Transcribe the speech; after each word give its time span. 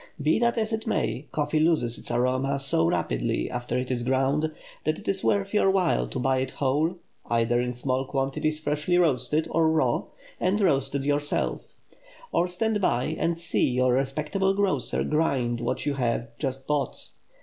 Be 0.19 0.39
that 0.39 0.57
as 0.57 0.73
it 0.73 0.87
may, 0.87 1.27
coffee 1.31 1.59
loses 1.59 1.99
its 1.99 2.09
aroma 2.09 2.57
so 2.57 2.87
rapidly 2.87 3.51
after 3.51 3.77
it 3.77 3.91
is 3.91 4.01
ground 4.01 4.51
that 4.83 4.97
it 4.97 5.07
is 5.07 5.23
worth 5.23 5.53
your 5.53 5.69
while 5.69 6.07
to 6.07 6.17
buy 6.17 6.39
it 6.39 6.49
whole, 6.49 6.95
either 7.29 7.61
in 7.61 7.71
small 7.71 8.05
quantities 8.05 8.59
freshly 8.59 8.97
roasted, 8.97 9.47
or 9.51 9.69
raw, 9.71 10.01
and 10.39 10.59
roast 10.59 10.95
it 10.95 11.03
yourself; 11.03 11.75
or 12.31 12.47
stand 12.47 12.81
by 12.81 13.15
and 13.19 13.37
see 13.37 13.69
your 13.69 13.93
respectable 13.93 14.55
grocer 14.55 15.03
grind 15.03 15.59
what 15.61 15.85
you 15.85 15.93
have 15.93 16.35
just 16.39 16.65
bought. 16.65 17.09